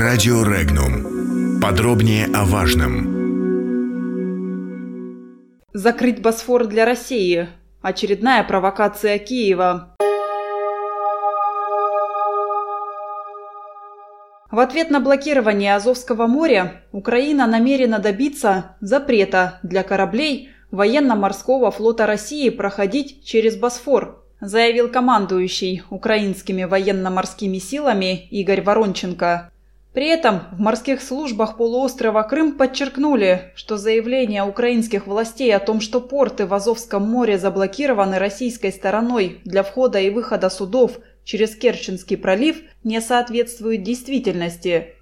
[0.00, 1.60] Радио Регнум.
[1.60, 3.04] Подробнее о важном.
[5.74, 7.48] Закрыть Босфор для России.
[7.82, 9.94] Очередная провокация Киева.
[14.50, 22.48] В ответ на блокирование Азовского моря Украина намерена добиться запрета для кораблей военно-морского флота России
[22.48, 29.50] проходить через Босфор, заявил командующий украинскими военно-морскими силами Игорь Воронченко.
[29.92, 36.00] При этом в морских службах полуострова Крым подчеркнули, что заявление украинских властей о том, что
[36.00, 42.60] порты в Азовском море заблокированы российской стороной для входа и выхода судов– через Керченский пролив
[42.84, 44.94] не соответствует действительности.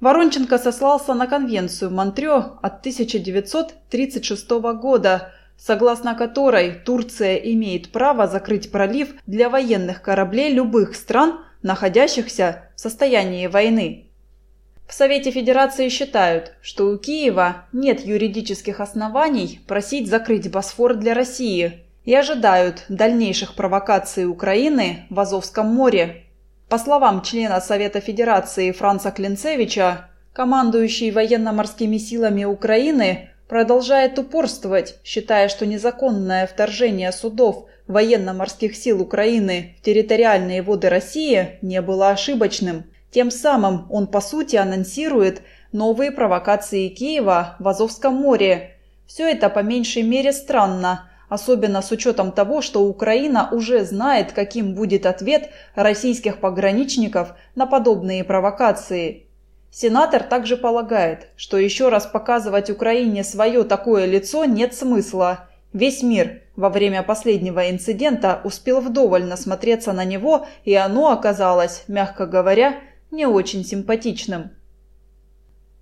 [0.00, 4.50] Воронченко сослался на конвенцию Монтрё от 1936
[4.80, 12.80] года, согласно которой Турция имеет право закрыть пролив для военных кораблей любых стран, находящихся в
[12.80, 14.07] состоянии войны.
[14.88, 21.84] В Совете Федерации считают, что у Киева нет юридических оснований просить закрыть Босфор для России–
[22.08, 26.24] и ожидают дальнейших провокаций Украины в Азовском море.
[26.70, 35.66] По словам члена Совета Федерации Франца Клинцевича, командующий военно-морскими силами Украины продолжает упорствовать, считая, что
[35.66, 42.84] незаконное вторжение судов военно-морских сил Украины в территориальные воды России не было ошибочным.
[43.10, 45.42] Тем самым он, по сути, анонсирует
[45.72, 48.76] новые провокации Киева в Азовском море.
[49.06, 54.74] Все это по меньшей мере странно, особенно с учетом того, что Украина уже знает, каким
[54.74, 59.24] будет ответ российских пограничников на подобные провокации.
[59.70, 65.48] Сенатор также полагает, что еще раз показывать Украине свое такое лицо нет смысла.
[65.74, 72.26] Весь мир во время последнего инцидента успел вдоволь насмотреться на него, и оно оказалось, мягко
[72.26, 72.76] говоря,
[73.10, 74.50] не очень симпатичным.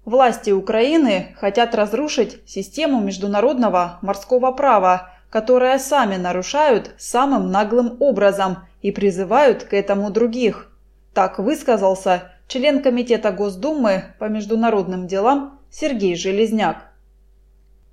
[0.04, 8.92] Власти Украины хотят разрушить систему международного морского права, которое сами нарушают самым наглым образом и
[8.92, 10.72] призывают к этому других.
[11.12, 16.84] Так высказался член Комитета Госдумы по международным делам Сергей Железняк.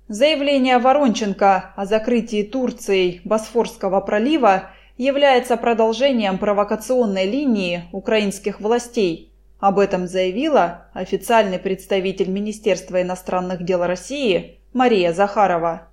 [0.06, 9.32] Заявление Воронченко о закрытии Турцией Босфорского пролива является продолжением провокационной линии украинских властей.
[9.58, 15.88] Об этом заявила официальный представитель Министерства иностранных дел России Мария Захарова.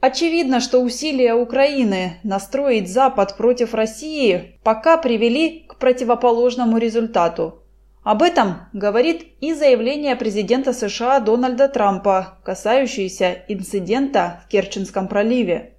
[0.00, 7.62] Очевидно, что усилия Украины настроить Запад против России пока привели к противоположному результату.
[8.04, 15.75] Об этом говорит и заявление президента США Дональда Трампа, касающееся инцидента в Керченском проливе.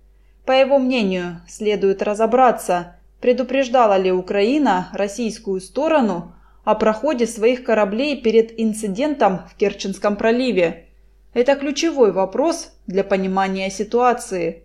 [0.48, 8.58] По его мнению, следует разобраться, предупреждала ли Украина российскую сторону о проходе своих кораблей перед
[8.58, 10.86] инцидентом в Керченском проливе–
[11.34, 14.64] это ключевой вопрос для понимания ситуации.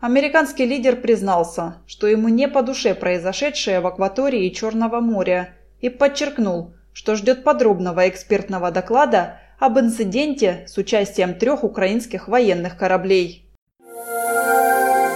[0.00, 6.74] Американский лидер признался, что ему не по душе произошедшее в акватории Черного моря и подчеркнул,
[6.92, 13.48] что ждет подробного экспертного доклада об инциденте с участием трех украинских военных кораблей.